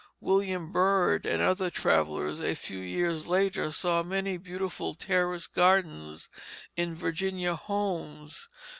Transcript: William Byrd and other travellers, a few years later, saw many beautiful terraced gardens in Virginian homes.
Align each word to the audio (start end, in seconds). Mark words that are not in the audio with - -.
William 0.19 0.71
Byrd 0.71 1.27
and 1.27 1.43
other 1.43 1.69
travellers, 1.69 2.41
a 2.41 2.55
few 2.55 2.79
years 2.79 3.27
later, 3.27 3.71
saw 3.71 4.01
many 4.01 4.35
beautiful 4.35 4.95
terraced 4.95 5.53
gardens 5.53 6.27
in 6.75 6.95
Virginian 6.95 7.53
homes. 7.53 8.49